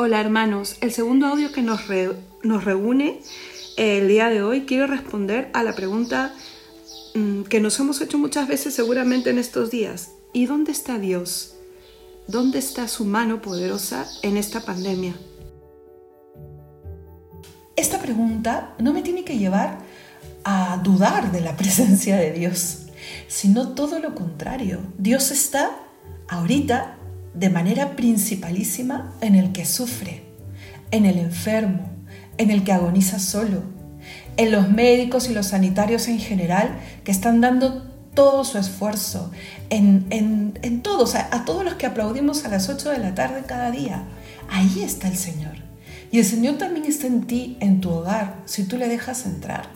[0.00, 1.80] Hola hermanos, el segundo audio que nos,
[2.44, 3.20] nos reúne
[3.76, 6.32] el día de hoy quiero responder a la pregunta
[7.16, 10.12] mm, que nos hemos hecho muchas veces seguramente en estos días.
[10.32, 11.56] ¿Y dónde está Dios?
[12.28, 15.16] ¿Dónde está su mano poderosa en esta pandemia?
[17.74, 19.80] Esta pregunta no me tiene que llevar
[20.44, 22.86] a dudar de la presencia de Dios,
[23.26, 24.78] sino todo lo contrario.
[24.96, 25.72] Dios está
[26.28, 26.97] ahorita
[27.34, 30.22] de manera principalísima en el que sufre,
[30.90, 31.90] en el enfermo,
[32.38, 33.62] en el que agoniza solo,
[34.36, 39.30] en los médicos y los sanitarios en general que están dando todo su esfuerzo,
[39.70, 43.44] en, en, todos, a, a todos los que aplaudimos a las 8 de la tarde
[43.46, 44.04] cada día.
[44.48, 45.56] Ahí está el Señor.
[46.10, 49.68] Y el Señor también está en ti, en tu hogar, si tú le dejas entrar.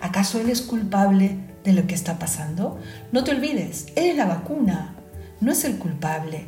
[0.00, 2.78] ¿Acaso Él es culpable de lo que está pasando?
[3.12, 4.94] No te olvides, Él es la vacuna,
[5.40, 6.46] no es el culpable.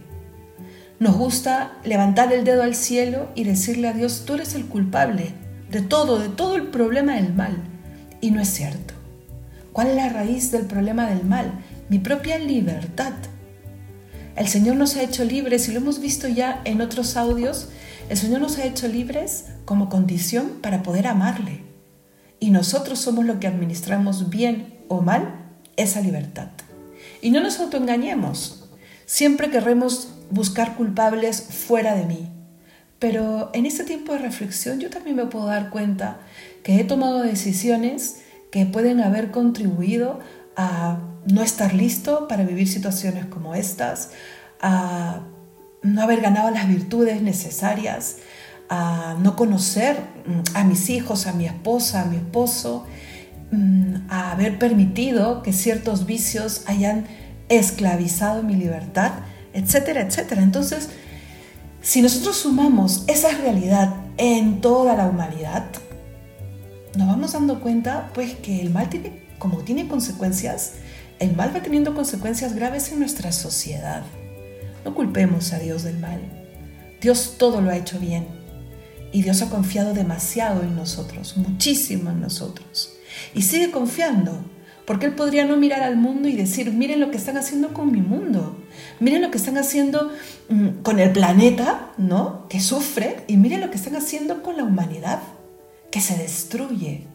[1.00, 5.32] Nos gusta levantar el dedo al cielo y decirle a Dios, tú eres el culpable
[5.70, 7.56] de todo, de todo el problema del mal.
[8.20, 8.94] Y no es cierto.
[9.72, 11.52] ¿Cuál es la raíz del problema del mal?
[11.88, 13.12] Mi propia libertad.
[14.34, 17.68] El Señor nos ha hecho libres y lo hemos visto ya en otros audios.
[18.08, 21.62] El Señor nos ha hecho libres como condición para poder amarle.
[22.40, 26.48] Y nosotros somos los que administramos bien o mal esa libertad.
[27.22, 28.68] Y no nos autoengañemos.
[29.06, 32.28] Siempre querremos buscar culpables fuera de mí.
[32.98, 36.18] Pero en este tiempo de reflexión yo también me puedo dar cuenta
[36.62, 40.18] que he tomado decisiones que pueden haber contribuido
[40.56, 44.10] a no estar listo para vivir situaciones como estas,
[44.60, 45.20] a
[45.82, 48.16] no haber ganado las virtudes necesarias,
[48.68, 52.86] a no conocer mm, a mis hijos, a mi esposa, a mi esposo,
[53.52, 57.06] mm, a haber permitido que ciertos vicios hayan
[57.48, 59.12] esclavizado mi libertad
[59.58, 60.42] etcétera, etcétera.
[60.42, 60.88] Entonces,
[61.82, 65.66] si nosotros sumamos esa realidad en toda la humanidad,
[66.96, 70.74] nos vamos dando cuenta pues que el mal tiene, como tiene consecuencias,
[71.18, 74.02] el mal va teniendo consecuencias graves en nuestra sociedad.
[74.84, 76.20] No culpemos a Dios del mal.
[77.00, 78.26] Dios todo lo ha hecho bien.
[79.12, 82.94] Y Dios ha confiado demasiado en nosotros, muchísimo en nosotros.
[83.34, 84.44] Y sigue confiando
[84.86, 87.92] porque él podría no mirar al mundo y decir, miren lo que están haciendo con
[87.92, 88.57] mi mundo,
[89.00, 90.10] miren lo que están haciendo
[90.48, 92.46] mm, con el planeta, ¿no?
[92.48, 95.20] Que sufre, y miren lo que están haciendo con la humanidad,
[95.90, 97.06] que se destruye.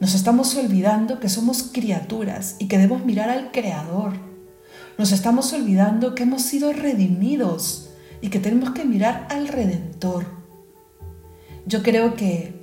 [0.00, 4.14] Nos estamos olvidando que somos criaturas y que debemos mirar al Creador.
[4.96, 10.26] Nos estamos olvidando que hemos sido redimidos y que tenemos que mirar al Redentor.
[11.66, 12.54] Yo creo que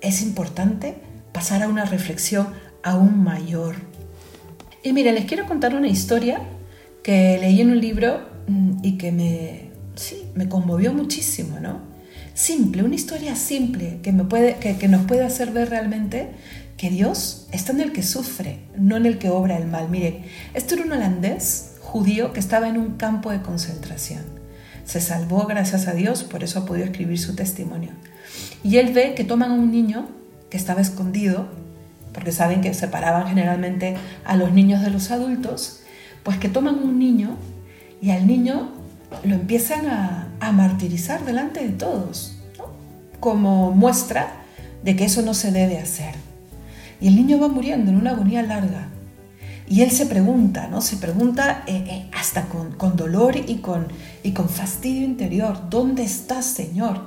[0.00, 0.96] es importante
[1.32, 2.48] pasar a una reflexión
[2.82, 3.76] aún mayor.
[4.82, 6.42] Y mira, les quiero contar una historia
[7.02, 11.80] que leí en un libro mm, y que me, sí, me conmovió muchísimo, ¿no?
[12.34, 16.30] Simple, una historia simple que, me puede, que, que nos puede hacer ver realmente
[16.76, 19.88] que Dios está en el que sufre, no en el que obra el mal.
[19.90, 20.24] Mire,
[20.54, 24.22] esto era un holandés judío que estaba en un campo de concentración.
[24.84, 27.90] Se salvó gracias a Dios, por eso ha podido escribir su testimonio.
[28.64, 30.08] Y él ve que toman a un niño
[30.50, 31.48] que estaba escondido
[32.12, 35.81] porque saben que separaban generalmente a los niños de los adultos,
[36.22, 37.36] pues que toman un niño
[38.00, 38.70] y al niño
[39.24, 42.36] lo empiezan a, martirizar delante de todos,
[43.20, 44.42] como muestra
[44.82, 46.14] de que eso no se debe hacer.
[47.00, 48.88] Y el niño va muriendo en una agonía larga.
[49.68, 50.80] Y él se pregunta, ¿no?
[50.80, 53.86] Se pregunta eh, eh, hasta con, con, dolor y con,
[54.24, 57.00] y con fastidio interior, ¿dónde estás, Señor?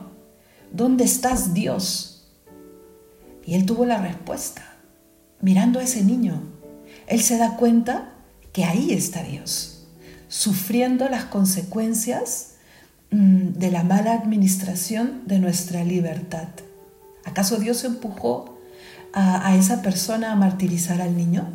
[0.72, 2.26] ¿Dónde estás, Dios?
[3.46, 4.76] Y él tuvo la respuesta
[5.42, 6.42] mirando a ese niño,
[7.06, 8.15] él se da cuenta
[8.56, 9.86] que ahí está Dios,
[10.30, 12.54] sufriendo las consecuencias
[13.12, 16.48] mm, de la mala administración de nuestra libertad.
[17.26, 18.58] ¿Acaso Dios empujó
[19.12, 21.50] a, esa persona a martirizar al niño?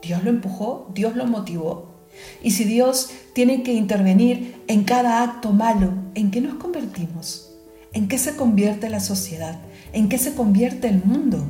[0.00, 2.06] Dios lo empujó, Dios lo motivó.
[2.40, 7.50] Y si Dios tiene que intervenir en cada acto malo, ¿en qué nos convertimos?
[7.92, 9.58] ¿En qué se convierte la sociedad?
[9.92, 11.44] ¿En qué se convierte el mundo?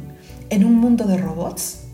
[0.50, 1.87] en un mundo de robots?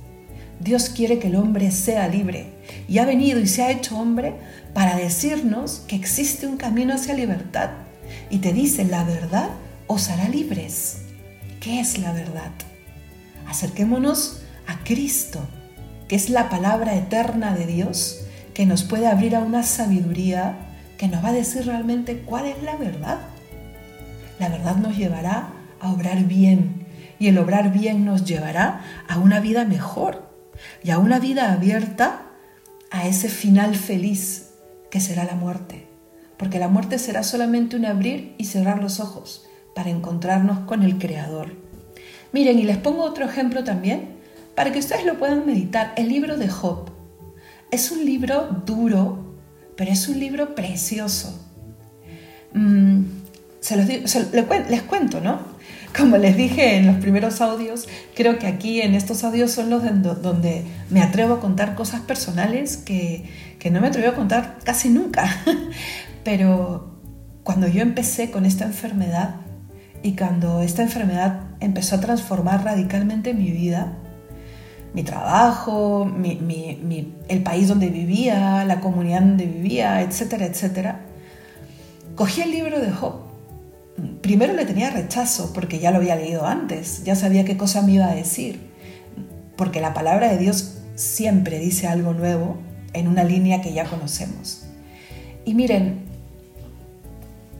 [0.64, 2.46] Dios quiere que el hombre sea libre
[2.88, 4.32] y ha venido y se ha hecho hombre
[4.72, 7.68] para decirnos que existe un camino hacia libertad
[8.30, 9.50] y te dice la verdad
[9.88, 11.02] os hará libres.
[11.60, 12.50] ¿Qué es la verdad?
[13.46, 15.40] Acerquémonos a Cristo,
[16.08, 18.24] que es la palabra eterna de Dios
[18.54, 20.56] que nos puede abrir a una sabiduría
[20.96, 23.18] que nos va a decir realmente cuál es la verdad.
[24.38, 26.86] La verdad nos llevará a obrar bien
[27.18, 30.23] y el obrar bien nos llevará a una vida mejor
[30.82, 32.22] y a una vida abierta
[32.90, 34.50] a ese final feliz
[34.90, 35.88] que será la muerte.
[36.36, 40.98] porque la muerte será solamente un abrir y cerrar los ojos para encontrarnos con el
[40.98, 41.52] Creador.
[42.32, 44.16] Miren, y les pongo otro ejemplo también,
[44.54, 46.90] para que ustedes lo puedan meditar, el libro de Job.
[47.70, 49.36] Es un libro duro,
[49.76, 51.40] pero es un libro precioso.
[52.52, 53.02] Mm,
[53.60, 53.86] se los
[54.68, 55.53] les cuento, ¿no?
[55.96, 57.86] Como les dije en los primeros audios,
[58.16, 59.82] creo que aquí en estos audios son los
[60.22, 63.24] donde me atrevo a contar cosas personales que,
[63.60, 65.24] que no me atrevo a contar casi nunca.
[66.24, 66.98] Pero
[67.44, 69.36] cuando yo empecé con esta enfermedad
[70.02, 73.92] y cuando esta enfermedad empezó a transformar radicalmente mi vida,
[74.94, 76.12] mi trabajo,
[77.28, 81.00] el país donde vivía, la comunidad donde vivía, etcétera, etcétera,
[82.16, 83.23] cogí el libro de Job
[84.24, 87.92] primero le tenía rechazo porque ya lo había leído antes, ya sabía qué cosa me
[87.92, 88.58] iba a decir,
[89.54, 92.56] porque la palabra de Dios siempre dice algo nuevo
[92.94, 94.64] en una línea que ya conocemos.
[95.44, 96.04] Y miren,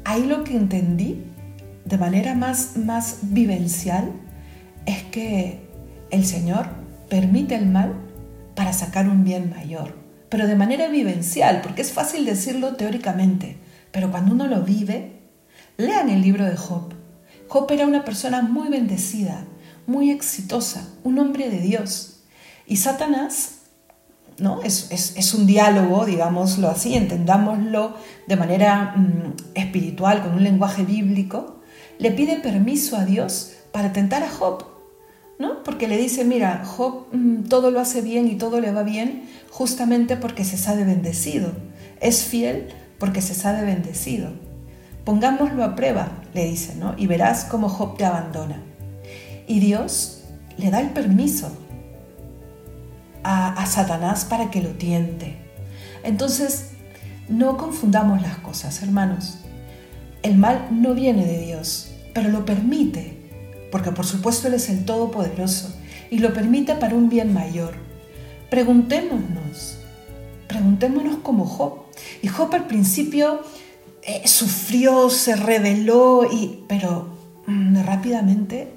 [0.06, 1.22] ahí lo que entendí
[1.84, 4.10] de manera más, más vivencial
[4.86, 5.58] es que
[6.10, 6.68] el Señor
[7.10, 7.92] permite el mal
[8.54, 9.94] para sacar un bien mayor,
[10.30, 13.58] pero de manera vivencial, porque es fácil decirlo teóricamente,
[13.92, 15.23] pero cuando uno lo vive,
[15.76, 16.94] Lean el libro de Job.
[17.48, 19.44] Job era una persona muy bendecida,
[19.86, 22.20] muy exitosa, un hombre de Dios.
[22.66, 23.62] Y Satanás,
[24.38, 24.62] ¿no?
[24.62, 27.94] Es, un diálogo, digámoslo así, entendámoslo
[28.28, 31.60] de manera mm, espiritual, con un lenguaje bíblico,
[31.98, 34.66] le pide permiso a Dios para tentar a Job.
[35.40, 35.64] ¿no?
[35.64, 39.28] Porque le dice, mira, Job mm, todo lo hace bien y todo le va bien
[39.50, 41.52] justamente porque se sabe bendecido.
[42.00, 42.68] Es fiel
[42.98, 44.30] porque se sabe bendecido.
[45.04, 46.94] Pongámoslo a prueba, le dice, ¿no?
[46.96, 48.62] Y verás cómo Job te abandona.
[49.46, 50.22] Y Dios
[50.56, 51.50] le da el permiso
[53.22, 55.36] a, a Satanás para que lo tiente.
[56.02, 56.70] Entonces,
[57.28, 59.38] no confundamos las cosas, hermanos.
[60.22, 63.18] El mal no viene de Dios, pero lo permite,
[63.70, 65.74] porque por supuesto Él es el Todopoderoso
[66.10, 67.74] y lo permite para un bien mayor.
[68.50, 69.78] Preguntémonos,
[70.48, 71.86] preguntémonos como Job.
[72.22, 73.40] Y Job al principio
[74.06, 77.08] eh, sufrió, se rebeló, y, pero
[77.46, 78.74] mm, rápidamente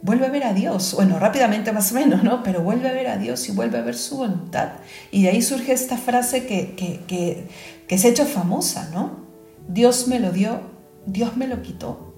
[0.00, 0.94] vuelve a ver a Dios.
[0.94, 2.42] Bueno, rápidamente más o menos, ¿no?
[2.42, 4.72] Pero vuelve a ver a Dios y vuelve a ver su voluntad.
[5.10, 7.46] Y de ahí surge esta frase que, que,
[7.86, 9.24] que se ha hecho famosa, ¿no?
[9.68, 10.60] Dios me lo dio,
[11.06, 12.14] Dios me lo quitó.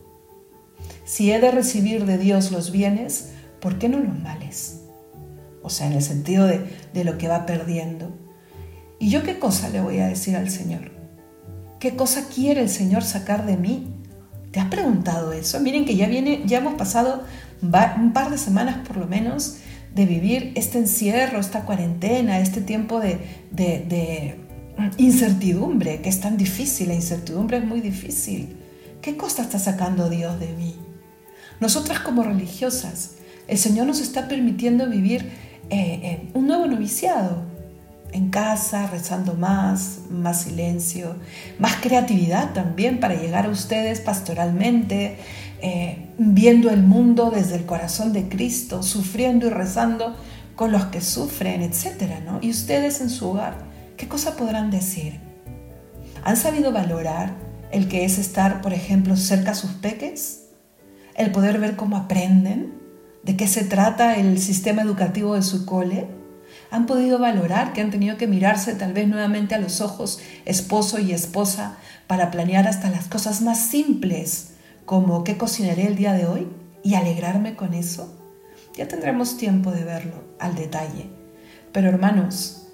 [1.04, 4.80] Si he de recibir de Dios los bienes, ¿por qué no los males?
[5.62, 8.10] O sea, en el sentido de, de lo que va perdiendo.
[8.98, 10.95] ¿Y yo qué cosa le voy a decir al Señor?
[11.78, 13.88] ¿Qué cosa quiere el Señor sacar de mí?
[14.50, 15.60] ¿Te has preguntado eso?
[15.60, 17.24] Miren que ya viene, ya hemos pasado
[17.60, 19.56] un par de semanas por lo menos
[19.94, 24.36] de vivir este encierro, esta cuarentena, este tiempo de,
[24.98, 28.56] incertidumbre, que es tan difícil, la incertidumbre es muy difícil.
[29.02, 30.76] ¿Qué cosa está sacando Dios de mí?
[31.60, 33.12] Nosotras como religiosas,
[33.48, 35.30] el Señor nos está permitiendo vivir
[35.70, 37.42] eh, un nuevo noviciado,
[38.12, 41.16] en casa, rezando más, más silencio,
[41.58, 45.18] más creatividad también para llegar a ustedes pastoralmente,
[45.60, 50.16] eh, viendo el mundo desde el corazón de Cristo, sufriendo y rezando
[50.54, 52.20] con los que sufren, etc.
[52.24, 52.38] ¿no?
[52.40, 53.54] Y ustedes en su hogar,
[53.96, 55.20] ¿qué cosa podrán decir?
[56.24, 57.34] ¿Han sabido valorar
[57.70, 60.46] el que es estar, por ejemplo, cerca a sus peques?
[61.14, 62.74] ¿El poder ver cómo aprenden?
[63.22, 66.06] ¿De qué se trata el sistema educativo de su cole?
[66.70, 70.98] Han podido valorar que han tenido que mirarse tal vez nuevamente a los ojos esposo
[70.98, 74.54] y esposa para planear hasta las cosas más simples,
[74.84, 76.48] como qué cocinaré el día de hoy
[76.82, 78.16] y alegrarme con eso.
[78.74, 81.08] Ya tendremos tiempo de verlo al detalle.
[81.72, 82.68] Pero hermanos,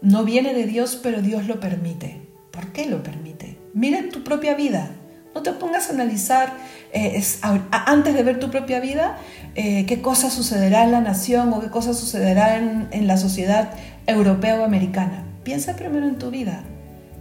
[0.00, 2.22] no viene de Dios, pero Dios lo permite.
[2.50, 3.58] ¿Por qué lo permite?
[3.74, 4.90] Mira en tu propia vida.
[5.34, 6.52] No te pongas a analizar
[6.92, 7.22] eh,
[7.70, 9.18] antes de ver tu propia vida
[9.54, 13.70] eh, qué cosa sucederá en la nación o qué cosa sucederá en, en la sociedad
[14.06, 15.24] europea o americana.
[15.44, 16.62] Piensa primero en tu vida.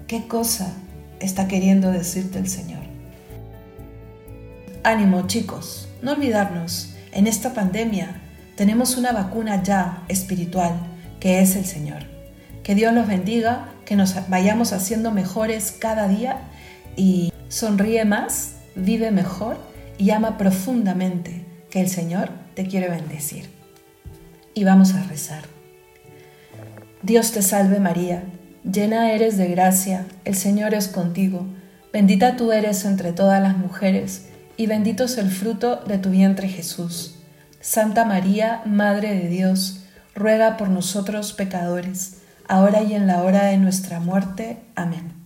[0.08, 0.74] ¿Qué cosa
[1.20, 2.82] está queriendo decirte el Señor?
[4.84, 8.22] Ánimo chicos, no olvidarnos, en esta pandemia
[8.56, 10.74] tenemos una vacuna ya espiritual
[11.20, 12.04] que es el Señor.
[12.64, 16.38] Que Dios los bendiga, que nos vayamos haciendo mejores cada día
[16.96, 19.58] y sonríe más, vive mejor
[19.98, 23.50] y ama profundamente, que el Señor te quiere bendecir.
[24.54, 25.44] Y vamos a rezar.
[27.02, 28.24] Dios te salve María,
[28.64, 31.46] llena eres de gracia, el Señor es contigo,
[31.92, 36.48] bendita tú eres entre todas las mujeres, y bendito es el fruto de tu vientre
[36.48, 37.16] Jesús.
[37.60, 43.58] Santa María, Madre de Dios, ruega por nosotros pecadores, ahora y en la hora de
[43.58, 44.60] nuestra muerte.
[44.76, 45.21] Amén.